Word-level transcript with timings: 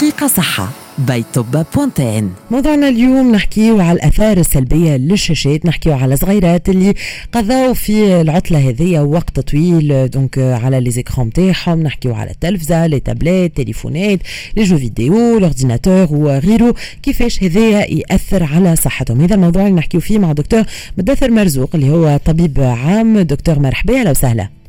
دقيقة 0.00 0.26
صحة. 0.26 0.68
باي 0.98 1.24
توبا 1.32 1.64
بوانتين 1.74 2.32
موضوعنا 2.50 2.88
اليوم 2.88 3.32
نحكيو 3.32 3.80
على 3.80 3.92
الآثار 3.92 4.36
السلبية 4.36 4.96
للشاشات 4.96 5.66
نحكيو 5.66 5.92
على 5.92 6.16
صغيرات 6.16 6.68
اللي 6.68 6.94
قضاو 7.32 7.74
في 7.74 8.20
العطلة 8.20 8.68
هذيا 8.68 9.00
وقت 9.00 9.40
طويل 9.40 10.10
donc 10.10 10.38
على 10.38 10.80
les 10.80 10.90
écrans 10.90 11.26
نتاعهم 11.26 11.82
نحكيو 11.82 12.14
على 12.14 12.30
التلفزة 12.30 12.86
les 12.86 13.00
tablettes 13.00 13.56
تليفونات 13.56 14.18
les 14.56 14.64
jeux 14.64 14.78
vidéo 14.78 15.38
ال 15.38 15.44
ordinateur 15.44 16.06
وغيره 16.10 16.74
كيفاش 17.02 17.42
هذايا 17.42 17.94
يأثر 17.94 18.42
على 18.42 18.76
صحتهم؟ 18.76 19.20
هذا 19.20 19.34
الموضوع 19.34 19.62
اللي 19.62 19.74
نحكيو 19.74 20.00
فيه 20.00 20.18
مع 20.18 20.32
دكتور 20.32 20.62
مدثر 20.98 21.30
مرزوق 21.30 21.70
اللي 21.74 21.90
هو 21.90 22.20
طبيب 22.24 22.60
عام. 22.60 23.20
دكتور 23.20 23.58
مرحبا 23.58 24.00
أهلا 24.00 24.10
وسهلا. 24.10 24.59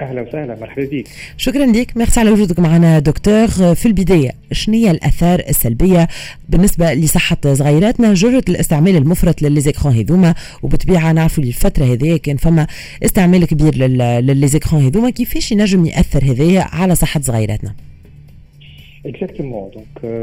أهلا 0.00 0.22
وسهلا 0.22 0.56
مرحبا 0.60 0.88
بك. 0.92 1.08
شكرا 1.36 1.66
لك. 1.66 1.96
ميرسي 1.96 2.20
على 2.20 2.30
وجودك 2.30 2.58
معنا 2.60 2.98
دكتور. 2.98 3.48
في 3.74 3.86
البداية 3.86 4.30
شنو 4.52 4.90
الأثار 4.90 5.42
السلبية 5.48 6.08
بالنسبة 6.48 6.94
لصحة 6.94 7.36
صغيراتنا؟ 7.44 8.14
جرة 8.14 8.44
الاستعمال 8.48 8.96
المفرط 8.96 9.42
ل 9.42 9.47
les 9.47 9.63
écrans 9.63 9.94
هذوما 9.94 10.34
وبالطبيعه 10.62 11.12
نعرفوا 11.12 11.44
الفترة 11.44 11.84
هذه 11.84 12.16
كان 12.16 12.36
فما 12.36 12.66
استعمال 13.04 13.44
كبير 13.44 13.74
ل 14.20 14.26
les 14.26 14.46
écrans 14.46 14.84
هذوما. 14.84 15.10
كيفاش 15.10 15.52
ينجم 15.52 15.86
يأثر 15.86 16.24
هذايا 16.24 16.60
على 16.62 16.94
صحة 16.94 17.20
صغيراتنا؟ 17.20 17.74
exactement 19.08 19.70
donc 19.70 20.14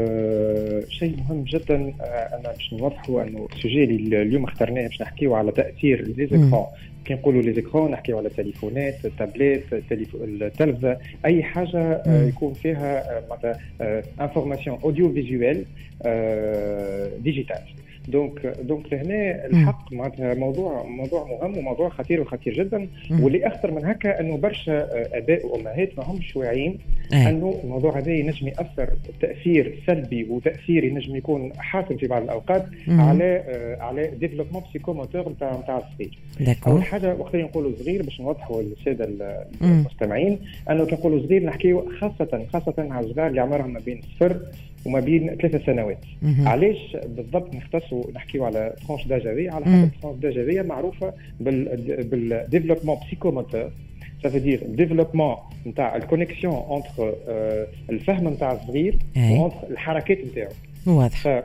شيء 0.88 1.16
مهم 1.16 1.44
جدا 1.44 1.76
أنا 2.04 2.52
باش 2.52 2.72
نوضحوا 2.72 3.22
أنه 3.22 3.48
ال 3.52 3.57
sujet 3.57 3.84
اللي 3.84 4.22
اليوم 4.22 4.44
اخترناه 4.44 4.86
باش 4.86 5.02
نحكيو 5.02 5.34
على 5.34 5.52
تأثير 5.52 6.02
les 6.02 6.23
écrans 6.23 6.66
كي 7.04 7.14
نقولوا 7.14 7.42
لي 7.42 7.52
les 7.52 7.65
écrans 7.65 7.90
نحكيو 7.90 8.18
على 8.18 8.28
التليفونات 8.28 9.04
ال 9.04 9.10
tablettes 9.10 9.62
التلفزه 10.14 10.98
أي 11.24 11.42
حاجة 11.42 12.02
يكون 12.06 12.54
فيها 12.54 13.22
معناتها 13.28 13.60
information 14.20 14.78
audiovisuelle 14.84 15.64
digitale 17.22 17.83
donc 18.08 18.46
donc 18.46 18.92
لهنا 18.92 19.46
الحق 19.46 19.92
معناتها 19.92 20.34
موضوع 20.34 20.82
موضوع 20.82 21.24
مهم 21.24 21.58
وموضوع 21.58 21.88
خطير 21.88 22.20
وخطير 22.20 22.54
جدا. 22.54 22.88
واللي 23.20 23.46
أخطر 23.46 23.70
من 23.70 23.84
هكا 23.84 24.20
إنه 24.20 24.36
برشا 24.36 24.88
اباء 25.18 25.46
وامهات 25.46 25.98
ما 25.98 26.04
همش 26.04 26.36
واعيين 26.36 26.78
إنه 27.12 27.60
الموضوع 27.64 27.98
هذا 27.98 28.12
ينجم 28.12 28.48
يأثر 28.48 28.88
تأثير 29.20 29.82
سلبي 29.86 30.24
وتأثير 30.24 30.84
ينجم 30.84 31.16
يكون 31.16 31.52
حاسم 31.58 31.96
في 31.96 32.06
بعض 32.06 32.22
الأوقات 32.22 32.66
مم. 32.86 33.00
على 33.00 33.44
على 33.80 34.06
développement 34.20 34.62
psychomoteur 34.70 35.28
نتاع 35.28 35.60
نتاع 35.60 35.76
الصغير. 35.76 36.18
أول 36.66 36.82
حاجة 36.82 37.14
وقت 37.14 37.36
نقولوا 37.36 37.72
صغير 37.78 38.02
باش 38.02 38.20
نوضحوا 38.20 38.62
للسادة 38.62 39.08
المستمعين 39.62 40.38
أنه 40.70 40.86
كي 40.86 40.94
نقولوا 40.94 41.26
صغير 41.26 41.44
نحكيو 41.44 41.90
خاصة 42.00 42.46
خاصة 42.52 42.74
على 42.78 43.06
الصغار 43.06 43.26
اللي 43.26 43.40
عمرهم 43.40 43.72
ما 43.72 43.80
بين 43.86 44.00
صفر 44.16 44.40
وما 44.86 45.00
بين 45.00 45.36
ثلاث 45.42 45.66
سنوات. 45.66 45.98
علاش 46.46 46.96
بالضبط 47.06 47.54
نختصوا 47.54 48.04
نحكيو 48.14 48.44
على 48.44 48.74
tranche 48.86 49.06
d'âge 49.06 49.26
هذه 49.26 49.50
على 49.50 49.64
خاطر 49.64 49.88
tranche 50.02 50.18
d'âge 50.22 50.38
هذه 50.38 50.62
معروفة 50.62 51.12
بال 51.40 51.61
développement 51.61 52.96
psychomoteur 53.06 53.70
ça 54.24 54.28
veut 54.28 54.44
dire 54.48 54.60
développement 54.82 55.66
نتاع 55.66 55.96
ال 55.96 56.02
connexion 56.02 56.54
entre 56.54 57.14
الفهم 57.90 58.28
نتاع 58.28 58.52
الصغير 58.52 58.98
و 59.16 59.23
entre 59.23 59.56
الحركات 59.70 60.18
نتاعو. 60.18 60.50
واضح. 60.86 61.42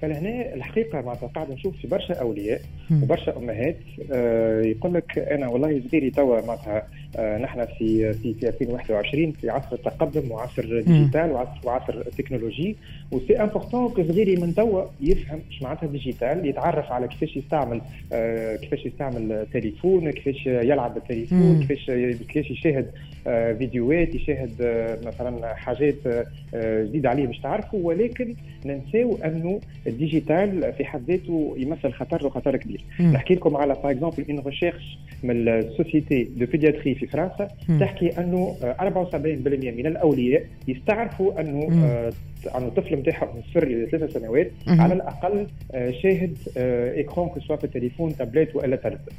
فلهنا 0.00 0.54
الحقيقة 0.54 1.00
معناتها 1.00 1.26
قاعد 1.26 1.50
نشوف 1.50 1.76
في 1.76 1.88
برشا 1.88 2.14
أولياء. 2.14 2.60
وبرشا 3.02 3.36
أمهات 3.36 3.76
آه 4.12 4.60
يقول 4.60 4.94
لك 4.94 5.18
أنا 5.18 5.48
والله 5.48 5.82
صغيري 5.88 6.10
توا 6.10 6.46
معناتها 6.46 6.86
نحن 7.16 7.66
في 7.78 8.12
في 8.12 8.34
في 8.34 8.48
2021 8.48 9.32
في 9.32 9.50
عصر 9.50 9.72
التقدم 9.72 10.30
وعصر 10.30 10.80
digital 10.80 11.30
وعصر 11.30 11.60
وعصر 11.64 12.02
technologie 12.02 12.76
و 13.12 13.17
c'est 13.17 13.42
important 13.42 13.88
que 13.88 14.02
صغيري 14.02 14.36
من 14.36 14.54
توا 14.54 14.84
يفهم 15.00 15.40
إيش 15.50 15.62
معناتها 15.62 15.86
digital 15.86 16.46
يتعرف 16.46 16.92
على 16.92 17.08
كيفاش 17.08 17.36
يستعمل 17.36 17.80
آه 18.12 18.56
كيفاش 18.56 18.86
يستعمل 18.86 19.46
تليفون 19.52 20.10
كيفاش 20.10 20.46
يلعب 20.46 20.94
بالتليفون 20.94 21.58
كيفاش 21.66 21.86
كيفاش 22.28 22.50
يشاهد 22.50 22.90
آه 23.26 23.52
فيديوهات 23.52 24.14
يشاهد 24.14 24.52
آه 24.60 24.98
مثلا 25.06 25.54
حاجات 25.54 26.06
آه 26.54 26.84
جديدة 26.84 27.08
عليه 27.08 27.26
باش 27.26 27.38
تعرفوا 27.38 27.80
ولكن 27.82 28.34
ننساو 28.66 29.18
أنه 29.24 29.60
ال 29.86 29.97
digital 29.97 30.72
في 30.72 30.84
حد 30.84 31.02
ذاته 31.10 31.54
يمثل 31.58 31.92
خطر 31.92 32.26
وخطر 32.26 32.56
كبير. 32.56 32.80
نحكي 33.00 33.34
لكم 33.34 33.56
على 33.56 33.74
par 33.74 33.90
exemple 33.90 34.24
une 34.30 34.38
recherche 34.46 34.98
من 35.22 35.48
ال 35.48 35.58
société 35.58 36.24
de 36.36 36.46
pédiatrie 36.46 36.94
في 36.98 37.06
فرنسا 37.06 37.48
مم. 37.68 37.80
تحكي 37.80 38.20
أنه 38.20 38.56
74% 38.80 39.16
من 39.70 39.86
الأولياء 39.86 40.42
يستعرفوا 40.68 41.40
أنه 41.40 41.68
انه 42.56 42.66
الطفل 42.68 42.94
نتاعهم 42.94 43.36
من 43.36 43.42
صفر 43.50 43.62
إلى 43.62 43.86
ثلاث 43.86 44.12
سنوات. 44.12 44.50
على 44.68 44.94
الأقل 44.94 45.46
شاهد 46.02 46.36
écran 46.96 47.28
que 47.28 47.40
ce 47.40 47.45
soit 47.45 47.56
في 47.56 47.64
التليفون 47.64 48.16
تابلت 48.16 48.56
وإلا 48.56 48.76
تلفزه 48.76 49.12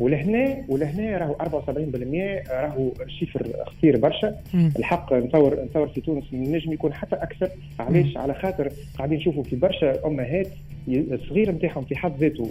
ولهنا 0.00 0.64
ولهنا 0.68 1.18
راهو 1.18 1.34
74% 1.34 2.50
راهو 2.50 2.92
شيفر 3.18 3.46
خطير 3.66 3.96
برشا. 3.96 4.36
الحق 4.78 5.12
نتصور 5.12 5.64
نتصور 5.64 5.88
في 5.88 6.00
تونس 6.00 6.24
نجم 6.32 6.72
يكون 6.72 6.92
حتى 6.94 7.16
أكثر. 7.16 7.48
علاش؟ 7.78 8.16
على 8.16 8.34
خاطر 8.34 8.68
قاعدين 8.98 9.18
نشوفوا 9.18 9.42
في 9.42 9.56
برشا 9.56 10.06
أمهات 10.06 10.48
الصغير 10.88 11.50
نتاعهم 11.50 11.84
في 11.84 11.96
حد 11.96 12.12
ذاته 12.20 12.50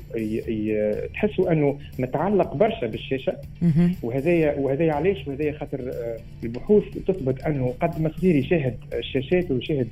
تحسوا 1.13 1.51
أنه 1.51 1.77
متعلق 1.99 2.55
برشا 2.55 2.87
بالشاشة. 2.87 3.37
وهذايا 4.03 4.55
وهذايا 4.59 4.93
علاش؟ 4.93 5.27
وهذايا 5.27 5.51
خاطر 5.57 5.91
البحوث 6.43 6.83
تثبت 7.07 7.41
أنه 7.43 7.73
قد 7.81 8.01
ما 8.01 8.11
صغير 8.17 8.35
يشاهد 8.35 8.75
الشاشات 8.93 9.51
ويشاهد 9.51 9.87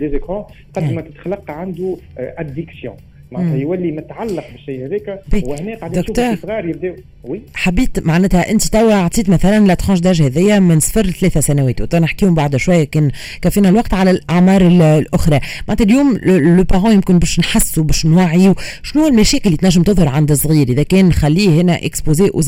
لي 0.00 0.08
زيكرون 0.08 0.44
قد 0.74 0.92
ما 0.92 1.00
تتخلق 1.00 1.50
عنده 1.50 1.96
اديكسيون 2.16 2.96
معناتها 3.32 3.56
يولي 3.56 3.92
متعلق 3.92 4.44
بالشيء 4.52 4.86
هذاك 4.86 5.22
وهنا 5.44 5.76
قاعدين 5.76 6.00
نشوفوا 6.00 6.36
صغار 6.36 6.68
يبداو 6.68 6.94
Oui؟ 7.24 7.40
حبيت 7.54 8.06
معناتها 8.06 8.50
انت 8.50 8.64
توا 8.64 8.94
عطيت 8.94 9.30
مثلا 9.30 9.66
la 9.66 9.74
tranche 9.74 10.00
d'âge 10.00 10.22
هذيا 10.22 10.58
من 10.58 10.80
صفر 10.80 11.06
لثلاثة 11.06 11.40
سنوات 11.40 11.80
وتنحكيهم 11.80 12.34
بعد 12.34 12.56
شوية 12.56 12.84
كان 12.84 13.10
كفينا 13.42 13.68
الوقت 13.68 13.94
على 13.94 14.10
الأعمار 14.10 14.66
الأخرى. 14.66 15.40
معناتها 15.68 15.84
اليوم 15.84 16.18
les 16.56 16.62
parents 16.62 16.92
يمكن 16.92 17.18
باش 17.18 17.40
نحسوا 17.40 17.84
باش 17.84 18.06
نوعيوا 18.06 18.54
شنو 18.82 19.06
المشاكل 19.06 19.46
اللي 19.46 19.56
تنجم 19.56 19.82
تظهر 19.82 20.08
عند 20.08 20.30
الصغير 20.30 20.68
إذا 20.68 20.82
كان 20.82 21.08
نخليه 21.08 21.60
هنا 21.60 21.84
exposé 21.84 22.30
أو 22.34 22.42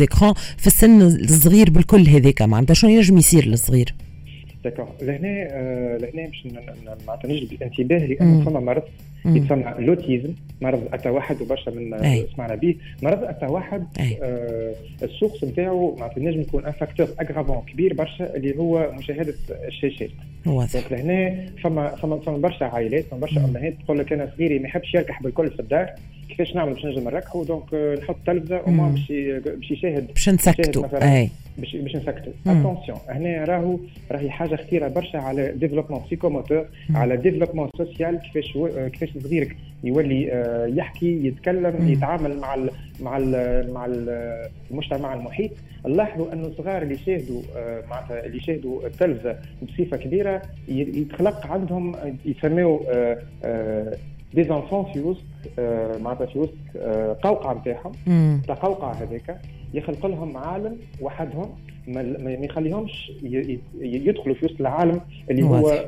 في 0.57 0.67
السن 0.67 1.03
الصغير 1.03 1.71
بالكل 1.71 2.09
هذاك. 2.09 2.43
معناتها 2.43 2.75
شنو 2.75 2.91
ينجم 2.91 3.19
يصير 3.19 3.47
للصغير؟ 3.47 3.95
D'accord 4.65 4.89
لهنا 5.03 5.47
آه 5.51 5.97
لهنا 5.97 6.27
باش 6.29 6.47
معناتها 7.07 7.29
نجلب 7.31 7.53
الانتباه 7.53 7.99
لأنه 8.07 8.45
فما 8.45 8.61
مرض 8.61 8.83
يتسمى 9.27 9.75
l'autisme 9.79 10.33
مرض 10.61 10.83
التوحد 10.95 11.43
وبرشا 11.43 11.71
من 11.71 11.95
أي. 11.95 12.27
سمعنا 12.37 12.55
به. 12.55 12.75
مرض 13.03 13.23
التوحد 13.25 13.87
آه 14.23 14.75
ال 15.03 15.09
source 15.09 15.45
نتاعو 15.45 15.97
معناتها 15.97 16.21
نجم 16.23 16.41
يكون 16.41 16.65
un 16.65 16.73
facteur 16.73 17.09
aggravant 17.21 17.63
كبير 17.73 17.95
برشا 17.95 18.37
اللي 18.37 18.59
هو 18.59 18.93
مشاهدة 18.99 19.35
الشاشات. 19.69 20.11
donc 20.75 20.93
لهنا 20.93 21.47
فما 21.65 21.89
فما 21.97 22.19
فما 22.21 22.37
برشا 22.37 22.65
عائلات 22.65 23.05
فما 23.05 23.21
برشا 23.21 23.45
أمهات 23.45 23.75
تقول 23.85 23.99
لك 23.99 24.13
أنا 24.13 24.33
صغيري 24.37 24.59
ما 24.59 24.69
يحبش 24.69 24.95
يركح 24.95 25.23
بالكل 25.23 25.51
في 25.51 25.61
الدار 25.61 25.91
كيفاش 26.29 26.55
نعمل 26.55 26.73
باش 26.73 26.85
نجم 26.85 27.05
نركحوا 27.05 27.45
donc 27.45 27.75
نحط 28.03 28.17
تلفزة 28.27 28.61
وما 28.67 28.89
باش 28.89 29.13
باش 29.45 29.71
يشاهد. 29.71 30.07
باش 30.07 30.29
نسكتوا 30.29 31.13
أي. 31.15 31.31
باش 31.59 31.77
باش 31.77 31.97
نسكتوا 31.97 32.33
attention 32.47 32.99
هنا 33.09 33.45
راهو 33.45 33.79
راهي 34.11 34.31
حاجة 34.31 34.57
خطيرة 34.57 34.89
برشا 34.89 35.19
على 35.19 35.53
développement 35.53 36.01
psychomoteur 36.11 36.67
على 36.95 37.17
développement 37.17 37.71
social 37.79 38.19
كيفاش 38.21 38.59
كيفاش 38.93 39.19
صغيرك 39.19 39.57
يولي 39.85 40.27
يحكي 40.77 41.27
يتكلم. 41.27 41.89
يتعامل 41.89 42.41
مع 42.41 42.55
ال 42.55 42.71
مع 43.01 43.17
ال 43.17 43.73
مع 43.73 43.87
ال 43.87 44.09
المجتمع 44.71 45.15
المحيط. 45.15 45.51
نلاحظوا 45.87 46.33
أنه 46.33 46.47
الصغار 46.47 46.83
اللي 46.83 46.95
يشاهدوا 46.95 47.43
معناتها 47.91 48.27
اللي 48.27 48.37
يشاهدوا 48.37 48.87
التلفزة 48.87 49.37
بصفة 49.63 49.97
كبيرة 49.97 50.43
يتخلق 50.69 51.47
عندهم 51.47 51.95
يسميو 52.25 52.81
des 54.35 54.45
enfants 54.45 54.85
في 54.93 55.01
وسط 55.01 55.23
معناتها 56.01 56.27
في 56.27 56.39
وسط 56.39 56.55
قوقعة 57.23 57.55
نتاعهم 57.55 57.93
القوقعه 58.51 58.93
هذاك 58.93 59.41
يخلق 59.75 60.07
لهم 60.07 60.37
عالم 60.37 60.77
وحدهم 61.01 61.51
ما 61.89 62.37
يخليهمش 62.41 63.13
يدخلوا 63.83 64.35
في 64.35 64.47
وسط 64.47 64.61
العالم 64.61 65.01
اللي 65.31 65.43
هو 65.43 65.85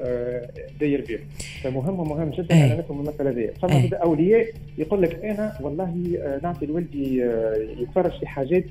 داير 0.81 1.05
بهم 1.09 1.19
فمهم 1.63 2.01
ومهم 2.01 2.31
جدا 2.31 2.55
ان 2.73 2.79
نفهم 2.79 3.01
المسألة 3.01 3.31
دي. 3.31 3.49
فما 3.63 3.81
زاد 3.83 3.95
اولياء 3.95 4.47
يقول 4.79 5.03
لك 5.03 5.25
أنا 5.25 5.53
والله 5.61 5.95
نعطي 6.43 6.67
لولدي 6.67 7.21
يتفرج 7.81 8.13
في 8.21 8.27
حاجات 8.27 8.65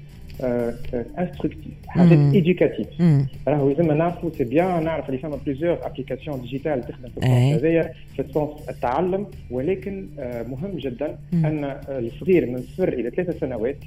instructives 1.20 1.74
حاجات 1.88 2.34
éducatives 2.34 2.88
راهو 3.48 3.70
لازم 3.70 3.92
نعرفوا 3.92 4.30
c'est 4.38 4.44
bien 4.44 4.84
نعرف 4.84 5.10
اللي 5.10 5.18
فما 5.18 5.36
plusieurs 5.46 5.78
applications 5.86 6.42
digitales 6.42 6.82
تخدم 6.82 7.10
في 7.10 7.18
ال 7.18 7.25
sens 7.25 7.54
هذايا 7.54 7.94
في 8.16 8.22
ال 8.22 8.31
sens 8.31 8.70
التعلم 8.70 9.28
ولكن 9.52 10.08
مهم 10.50 10.78
جدا 10.78 11.18
ان 11.34 11.78
الصغير 11.90 12.46
من 12.46 12.58
صفر 12.62 12.88
إلى 12.94 13.10
ثلاثة 13.10 13.40
سنوات 13.40 13.78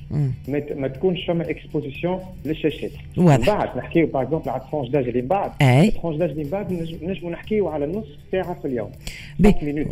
ما 0.77 0.89
تكونش 0.89 1.25
فما 1.25 1.51
exposition 1.51 2.21
للشاشات 2.45 2.91
واضح 3.17 3.47
بعد 3.47 3.79
نحكيو 3.79 4.07
par 4.07 4.23
exemple 4.23 4.51
على 4.51 4.63
ال 4.63 4.66
tranche 4.66 4.89
d'âge 4.89 5.09
اللي 5.09 5.21
بعد 5.23 5.51
ال 5.63 5.70
tranche 5.70 6.17
d'âge 6.17 6.31
اللي 6.31 6.51
بعد 6.51 6.73
نجموا 7.03 7.31
نحكيو 7.31 7.69
على 7.69 7.87
نص 7.87 8.07
ساعه 8.33 8.55
في 8.55 8.65
اليوم 8.69 8.91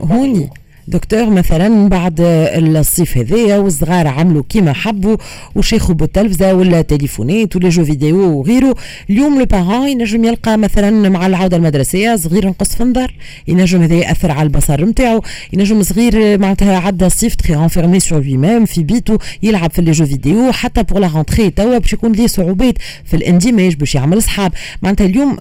هوني 0.00 0.50
دكتور 0.88 1.30
مثلا 1.30 1.88
بعد 1.88 2.20
الصيف 2.20 3.18
هذايا 3.18 3.58
والصغار 3.58 4.06
عملوا 4.06 4.42
كيما 4.48 4.72
حبوا 4.72 5.16
وشيخوا 5.54 5.94
بالتلفزه 5.94 6.54
ولا 6.54 6.82
تليفونات 6.82 7.56
ولا 7.56 7.68
jeux 7.68 7.84
vidéo 7.84 8.38
وغيره. 8.38 8.74
اليوم 9.10 9.38
les 9.38 9.44
parents 9.44 9.88
ينجم 9.88 10.24
يلقى 10.24 10.58
مثلا 10.58 11.08
مع 11.08 11.26
العودة 11.26 11.56
المدرسية 11.56 12.16
صغير 12.16 12.46
نقص 12.46 12.74
في 12.74 12.82
النظر. 12.82 13.14
ينجم 13.48 13.82
هذا 13.82 13.94
يأثر 13.94 14.30
على 14.30 14.42
البصر 14.42 14.84
نتاعو 14.84 15.22
ينجم 15.52 15.82
صغير 15.82 16.38
معناتها 16.38 16.76
عدى 16.76 17.06
الصيف 17.06 17.34
très 17.34 17.54
renfermé 17.54 18.00
sur 18.00 18.24
lui-même 18.24 18.64
في 18.64 18.82
بيتو 18.82 19.18
يلعب 19.42 19.70
في 19.70 19.82
les 19.82 19.92
jeux 19.92 20.06
vidéo 20.06 20.52
حتى 20.52 20.82
pour 20.82 20.98
la 20.98 21.10
rentrée 21.14 21.50
توا 21.50 21.78
باش 21.78 21.92
يكون 21.92 22.12
ليه 22.12 22.26
صعوبات 22.26 22.74
في 23.04 23.16
الاندماج 23.16 23.74
باش 23.74 23.94
يعمل 23.94 24.18
اصحاب 24.18 24.52
معناتها 24.82 25.06
اليوم 25.06 25.36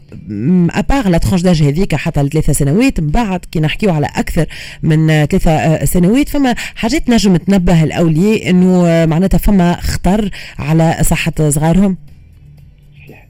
à 0.71 0.79
part 0.79 1.09
la 1.09 1.17
tranche 1.17 1.41
d'âge 1.41 1.63
هذيك 1.63 1.95
حتى 1.95 2.23
لثلاثة 2.23 2.53
سنوات 2.53 2.99
من 2.99 3.07
بعد 3.07 3.45
كي 3.51 3.59
نحكيو 3.59 3.91
على 3.91 4.07
أكثر 4.15 4.45
من 4.83 5.25
ثلاثة 5.37 5.85
سنوات 5.85 6.29
فما 6.29 6.55
حاجات 6.75 7.09
نجم 7.09 7.35
تنبه 7.35 7.83
الأولياء 7.83 8.49
إنه 8.49 8.87
آه، 8.87 9.05
معناتها 9.05 9.37
فما 9.37 9.81
خطر 9.81 10.29
على 10.59 10.97
صحة 11.01 11.33
صغارهم؟ 11.49 11.97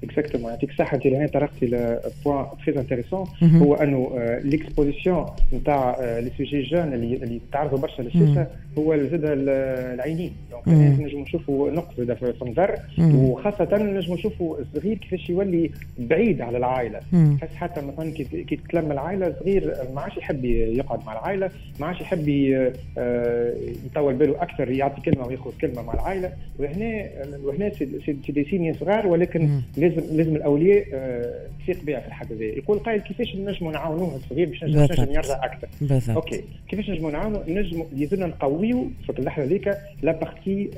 Exactement 0.03 0.51
يعطيك 0.51 0.69
الصحه 0.69 0.95
انت 0.95 1.07
هنا 1.07 1.27
طرقتي 1.27 1.65
ل 1.65 1.79
point 1.79 2.45
très 2.65 2.79
intéressant 2.79 3.25
هو 3.43 3.75
انه 3.75 4.11
l'exposition 4.43 5.25
نتاع 5.53 5.97
les 6.19 6.31
sujets 6.37 6.61
jeunes 6.61 6.93
اللي 6.93 7.41
تعرضوا 7.51 7.77
برشا 7.77 8.01
للشاشه 8.01 8.47
هو 8.77 8.97
زاد 8.97 9.21
العينين 9.23 10.31
donc 10.51 10.67
نجم 10.67 11.19
نشوفوا 11.19 11.71
نقص 11.71 11.95
زاد 11.97 12.13
في 12.17 12.41
النظر 12.41 12.75
وخاصه 12.99 13.67
نجم 13.77 14.13
نشوفوا 14.13 14.57
الصغير 14.59 14.97
كيفاش 14.97 15.29
يولي 15.29 15.71
بعيد 15.99 16.41
على 16.41 16.57
العائله 16.57 16.99
تحس 17.41 17.55
حتى 17.55 17.81
مثلا 17.81 18.11
كي 18.11 18.55
تتلم 18.55 18.91
العائله 18.91 19.27
الصغير 19.27 19.73
ما 19.95 20.01
عادش 20.01 20.17
يحب 20.17 20.45
يقعد 20.45 21.05
مع 21.05 21.13
العائله 21.13 21.49
ما 21.79 21.85
عادش 21.85 22.01
يحب 22.01 22.27
يطول 23.85 24.13
باله 24.13 24.41
أكثر 24.43 24.71
يعطي 24.71 25.01
كلمه 25.01 25.27
وياخذ 25.27 25.51
كلمه 25.61 25.81
مع 25.81 25.93
العائله 25.93 26.31
وهنا 26.59 27.05
وهنا 27.43 27.69
c'est 27.69 27.85
des 28.29 28.43
signes 28.43 28.73
صغار 28.73 29.07
ولكن 29.07 29.49
لازم 29.77 29.92
لازم 29.99 30.35
الأولياء 30.35 30.85
تثيق 31.63 31.83
بها 31.83 31.99
في 31.99 32.07
الحد 32.07 32.31
هذا 32.33 32.43
يقول 32.43 32.79
قائل 32.79 33.01
كيفاش 33.01 33.35
نجموا 33.35 33.71
نعاونوه 33.71 34.15
الصغير 34.15 34.49
باش 34.49 34.63
نجم 34.63 35.11
يرضى 35.11 35.33
أكثر. 35.33 35.67
بالضبط. 35.81 36.15
Ok. 36.15 36.43
كيفاش 36.69 36.89
نجموا 36.89 37.11
نعاونوا؟ 37.11 37.41
نجموا 37.47 37.85
لازمنا 37.95 38.27
نقويوا 38.27 38.85
في 39.05 39.19
اللحظة 39.19 39.43
هذيك 39.43 39.77
la 40.01 40.11
partie 40.11 40.69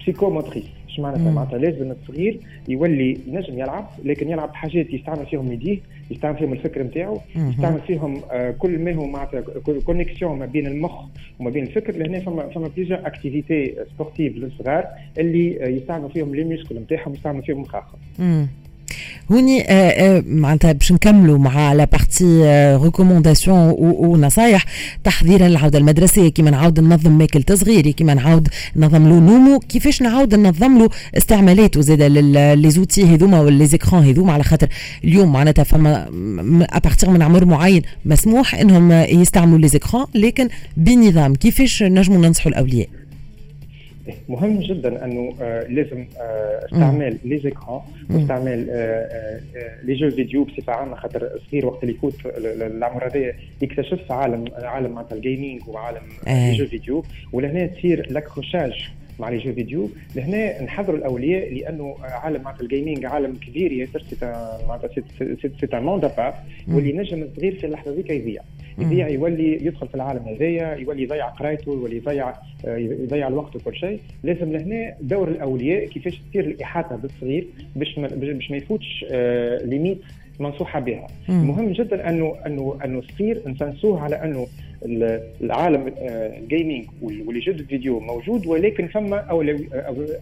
psychomotrice 0.00 0.64
اش 0.96 1.00
معناتها 1.00 1.30
معناتها 1.32 1.58
لازم 1.58 1.90
الصغير 1.90 2.40
يولي 2.68 3.18
ينجم 3.26 3.58
يلعب 3.58 3.88
لكن 4.04 4.28
يلعب 4.28 4.48
بحاجات 4.52 4.90
يستعمل 4.94 5.26
فيهم 5.26 5.52
يديه 5.52 5.78
يستعمل 6.10 6.38
فيهم 6.38 6.52
الفكر 6.52 6.82
نتاعو 6.82 7.20
يستعمل 7.36 7.80
فيهم 7.80 8.20
آه 8.32 8.50
كل 8.50 8.78
ما 8.78 8.94
هو 8.94 9.06
معناتها 9.06 9.40
connexion 9.86 10.38
ما 10.38 10.46
بين 10.46 10.66
المخ 10.66 11.04
وما 11.40 11.50
بين 11.50 11.64
الفكر 11.64 11.96
لهنا 11.96 12.20
فما 12.20 12.48
فما 12.48 12.68
plusieurs 12.76 13.06
activités 13.06 13.74
sportives 13.94 14.36
للصغار 14.36 14.84
اللي 15.18 15.64
آه 15.64 15.68
يستعملوا 15.68 16.08
فيهم 16.08 16.34
les 16.34 16.44
muscles 16.44 16.76
نتاعهم 16.78 17.12
يستعملوا 17.14 17.42
فيهم 17.42 17.60
مخاخهم 17.60 17.98
هوني 19.32 19.62
آه، 19.62 19.72
آه، 19.72 20.24
معناتها 20.26 20.72
باش 20.72 20.92
نكملوا 20.92 21.38
مع 21.38 21.72
la 21.72 21.84
partie 21.84 22.42
recommandations 22.82 23.74
ونصايح 23.78 24.64
تحضيرا 25.04 25.48
للعوده 25.48 25.78
المدرسية 25.78 26.28
كيما 26.28 26.50
نعاود 26.50 26.80
ننظم 26.80 27.18
ماكلة 27.18 27.56
صغيري 27.56 27.92
كيما 27.92 28.14
نعاود 28.14 28.48
ننظم 28.76 29.08
له 29.08 29.20
نومو 29.20 29.58
كيفاش 29.58 30.02
نعاود 30.02 30.34
ننظم 30.34 30.78
له 30.78 30.88
استعمالاته 31.16 31.80
زاد 31.80 32.02
les 32.02 32.70
outils 32.70 33.04
هذوما 33.04 33.40
ولا 33.40 33.58
les 33.58 33.66
écrans 33.66 34.04
هذوما؟ 34.04 34.32
على 34.32 34.44
خاطر 34.44 34.68
اليوم 35.04 35.32
معناتها 35.32 35.62
فما 35.62 36.08
à 36.72 36.77
partir 36.77 37.10
من 37.10 37.22
عمر 37.22 37.44
معين 37.44 37.82
مسموح 38.04 38.54
إنهم 38.54 38.92
يستعملوا 38.92 39.58
les 39.58 39.68
écrans 39.68 40.06
لكن 40.14 40.48
بنظام. 40.76 41.34
كيفاش 41.34 41.82
نجموا 41.82 42.18
ننصحوا 42.18 42.52
الأولياء؟ 42.52 42.88
مهم 44.28 44.60
جدا 44.60 45.04
أنه 45.04 45.34
آه 45.42 45.66
لازم 45.68 46.06
آه 46.20 46.64
استعمال 46.64 47.18
les 47.24 47.38
écrans 47.38 47.80
واستعمال 48.10 48.66
آه 48.70 49.40
les 49.84 49.94
jeux 49.94 50.10
vidéo 50.10 50.44
بصفة 50.44 50.72
عامة 50.72 50.96
خاطر 50.96 51.30
الصغير 51.34 51.66
وقت 51.66 51.82
اللي 51.82 51.94
يفوت 51.94 52.14
العمر 52.26 53.06
هذا 53.06 53.32
يكتشف 53.62 54.12
عالم 54.12 54.44
عالم 54.54 54.92
معناتها 54.92 55.16
ال 55.16 55.23
gaming 55.23 55.68
وعالم 55.68 56.02
les 56.26 56.52
jeux 56.54 56.66
vidéo. 56.66 57.04
ولهنا 57.32 57.66
تصير 57.66 58.06
l'accrochage 58.12 58.90
مع 59.18 59.28
les 59.28 59.38
jeux 59.38 59.52
vidéo. 59.52 59.90
لهنا 60.16 60.62
نحضروا 60.62 60.98
الاولياء 60.98 61.54
لأنه 61.54 61.96
عالم 62.02 62.42
معناتها 62.42 62.62
ال 62.62 62.68
gaming 62.68 63.04
عالم 63.04 63.34
كبير 63.34 63.72
ياسر 63.72 64.02
معناتها 64.68 64.88
c'est 65.60 65.66
un 65.76 65.82
monde 65.82 66.04
واللي 66.68 66.92
نجم 66.92 67.22
الصغير 67.22 67.54
في 67.54 67.66
اللحظة 67.66 67.94
ذيك 67.94 68.10
يضيع. 68.10 68.42
يضيع 68.78 69.08
يولي 69.08 69.66
يدخل 69.66 69.88
في 69.88 69.94
العالم 69.94 70.22
هذايا 70.22 70.74
يولي 70.74 71.02
يضيع 71.02 71.28
قرايته 71.28 71.72
يولي 71.72 71.96
يضيع 71.96 72.32
يضيع 72.76 73.28
الوقت 73.28 73.56
وكل 73.56 73.74
شيء. 73.76 74.00
لازم 74.22 74.52
لهنا 74.52 74.94
دور 75.00 75.28
الاولياء 75.28 75.86
كيفاش 75.86 76.20
تصير 76.30 76.44
الإحاطة 76.44 76.96
بالصغير 76.96 77.46
باش 77.76 77.98
ما 77.98 78.08
باش 78.08 78.50
ما 78.50 78.56
يفوتش 78.56 79.04
limites 79.64 79.98
منصوحه 80.40 80.80
بها. 80.80 81.06
مهم 81.28 81.72
جدا 81.72 82.08
انه 82.10 82.36
انه 82.46 82.78
أنه 82.84 82.98
الصغير 82.98 83.42
نحسسوه 83.46 84.00
على 84.00 84.16
أنه 84.24 84.46
العالم 84.84 85.92
ال 85.98 86.10
gaming 86.10 86.84
و 87.02 87.12
les 87.12 87.40
jeux 87.40 87.58
vidéo 87.58 88.00
موجود 88.00 88.46
ولكن 88.46 88.88
ثم 88.88 89.14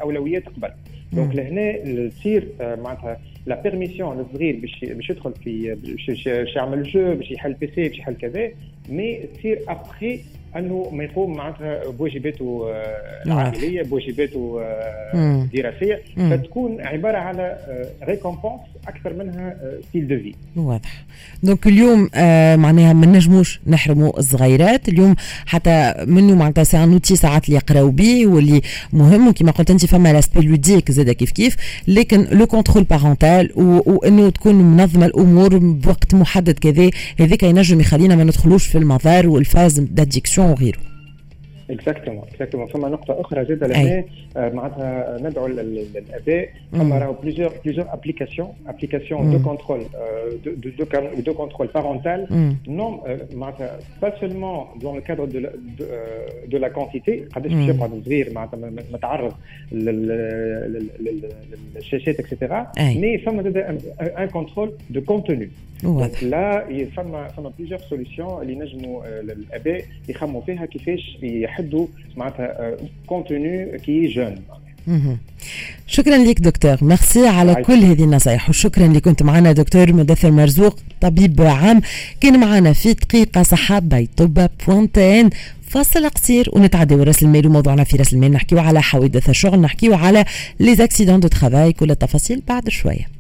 أولويات 0.03 0.43
قبل. 0.49 0.71
donc 1.13 1.37
لهنا 1.37 2.09
تصير 2.09 2.49
معناتها 2.61 3.19
la 3.47 3.63
permission 3.63 4.19
للصغير 4.19 4.57
باش 4.57 4.85
باش 4.85 5.11
يدخل 5.11 5.33
في 5.45 5.75
باش 5.75 6.27
يعمل 6.57 6.83
jeu 6.83 7.15
باش 7.15 7.31
يحل 7.31 7.53
PC 7.53 7.89
باش 7.89 7.99
يحل 7.99 8.15
كذا 8.15 8.51
mais 8.89 9.21
تصير 9.39 9.61
ابخي 9.69 10.21
أنه 10.57 10.91
ما 10.93 11.05
يقوم 11.05 11.37
معناتها 11.37 11.91
بواجباته 11.91 12.73
العائلية 13.27 13.83
بواجباته 13.83 14.61
الدراسية. 15.15 16.01
فتكون 16.17 16.81
عبارة 16.81 17.17
على 17.17 17.59
récompense 18.03 18.61
أكثر 18.89 19.13
منها 19.13 19.57
style 19.89 20.09
de 20.09 20.17
vie 20.17 20.35
واضح. 20.57 21.05
donc 21.43 21.67
اليوم 21.67 22.11
آه 22.15 22.57
معناها 22.57 22.93
ما 22.93 23.07
نجموش 23.07 23.61
نحرموا 23.67 24.19
الصغيرات 24.55 24.89
اليوم 24.89 25.15
حتى 25.47 25.95
منه 26.07 26.35
معناتها 26.35 26.65
c'est 26.65 26.85
un 26.85 26.93
outil 26.93 27.17
ساعات 27.17 27.45
اللي 27.45 27.57
يقراو 27.57 27.91
به 27.91 28.27
واللي 28.27 28.61
مهم 28.93 29.29
وكما 29.29 29.51
قلت 29.51 29.71
انت 29.71 29.87
فما 29.87 30.13
l'aspect 30.13 30.47
ludique 30.47 30.91
زاد 30.91 31.11
كيف 31.11 31.31
كيف 31.31 31.57
لكن 31.89 32.27
le 32.31 32.47
contrôle 32.47 32.85
parental 32.85 33.51
وانه 33.57 34.31
تكون 34.31 34.55
منظمة 34.55 35.07
الأمور 35.07 35.59
بوقت 35.59 36.15
محدد 36.15 36.59
كذا 36.59 36.91
هذاك 37.21 37.43
ينجم 37.43 37.81
يخلينا 37.81 38.17
ما 38.17 38.25
ندخلوش 38.25 38.67
في 38.67 38.79
المضار 38.79 39.29
وال 39.29 39.44
phase 39.44 39.81
d'addiction 39.81 40.51
وغيره. 40.51 40.94
exactement 41.71 42.25
exactement 42.33 42.67
فما 42.67 42.89
نقطة 42.89 43.21
أخرى 43.21 43.45
زاد 43.45 43.65
لهنا 43.65 44.05
معناتها 44.37 45.19
ندعو 45.21 45.47
الآباء 45.47 46.49
فما 46.73 46.99
راهو 46.99 47.13
plusieurs 47.13 47.53
plusieurs 47.65 47.87
applications 47.93 48.49
applications 48.67 49.31
de 49.31 49.39
contrôle 49.45 49.85
de 50.47 50.85
de 51.19 51.35
contrôle 51.35 51.69
parental 51.75 52.27
non 52.69 53.01
معناتها 53.35 53.79
pas 54.03 54.21
seulement 54.21 54.67
dans 54.81 54.95
le 54.95 55.01
cadre 55.01 55.25
de 55.25 55.41
de 56.47 56.59
la 56.59 56.69
quantité 56.69 57.25
قداش 57.37 57.53
باش 57.53 57.69
يقعد 57.69 58.03
صغير 58.05 58.33
معناتها 58.33 58.71
متعرض 58.93 59.33
للشاشات 61.75 62.21
et 62.21 62.34
cetera 62.34 62.73
mais 62.79 63.19
فما 63.19 63.43
زاد 63.43 63.57
un 63.57 64.29
contrôle 64.29 64.73
de 64.91 65.01
contenu 65.01 65.49
là 66.23 66.67
فما 66.97 67.29
فما 67.29 67.53
plusieurs 67.59 67.81
solutions 67.81 68.43
اللي 68.43 68.55
نجموا 68.55 69.21
الاباء 69.21 69.85
يخموا 70.09 70.41
فيها 70.41 70.67
كيفاش 70.67 71.19
يحدوا 71.55 71.87
معناتها 72.17 72.77
contenu 73.07 73.79
qui 73.79 74.07
gêne 74.07 74.37
شكرا 75.87 76.17
لك 76.19 76.41
دكتور. 76.41 76.85
ميرسي 76.85 77.29
على 77.29 77.55
كل 77.55 77.85
هذه 77.85 78.05
النصائح. 78.05 78.49
وشكرا 78.49 78.87
اللي 78.87 79.01
كنت 79.01 79.23
معنا 79.23 79.53
دكتور 79.53 79.93
مدثر 79.93 80.31
مرزوق 80.31 80.79
طبيب 81.01 81.43
عام. 81.43 81.81
كان 82.21 82.41
معنا 82.41 82.73
في 82.73 82.93
دقيقة 82.93 83.43
صحه 83.43 83.79
by 83.79 84.09
طب 84.17 84.49
point 84.67 85.13
tn 85.13 85.31
فاصل 85.67 86.09
قصير 86.09 86.51
ونتعداو 86.53 87.03
راس 87.03 87.23
المال. 87.23 87.47
وموضوعنا 87.47 87.85
في 87.85 87.97
رأس 87.97 88.13
المال 88.13 88.33
نحكيو 88.33 88.59
على 88.59 88.83
حوادث 88.83 89.31
الشغل 89.31 89.61
نحكيو 89.61 89.95
على 89.95 90.25
les 90.61 90.85
accidents 90.85 91.21
de 91.21 91.29
travail 91.29 91.73
كل 91.73 91.91
التفاصيل 91.91 92.43
بعد 92.49 92.69
شوية. 92.69 93.14